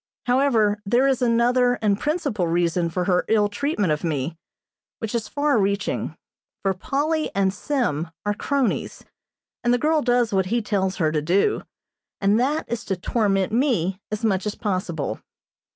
However, 0.25 0.81
there 0.83 1.07
is 1.07 1.21
another 1.21 1.75
and 1.75 1.99
principal 1.99 2.47
reason 2.47 2.89
for 2.89 3.03
her 3.03 3.23
ill 3.27 3.47
treatment 3.47 3.93
of 3.93 4.03
me, 4.03 4.35
which 4.97 5.13
is 5.13 5.27
far 5.27 5.59
reaching, 5.59 6.17
for 6.63 6.73
Polly 6.73 7.29
and 7.35 7.53
Sim 7.53 8.09
are 8.25 8.33
cronies, 8.33 9.05
and 9.63 9.71
the 9.71 9.77
girl 9.77 10.01
does 10.01 10.33
what 10.33 10.47
he 10.47 10.59
tells 10.59 10.95
her 10.95 11.11
to 11.11 11.21
do, 11.21 11.61
and 12.19 12.39
that 12.39 12.67
is 12.67 12.83
to 12.85 12.95
torment 12.95 13.51
me 13.53 14.01
as 14.09 14.25
much 14.25 14.47
as 14.47 14.55
possible. 14.55 15.19